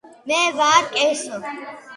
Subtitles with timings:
[0.31, 1.41] მე ვარ კესო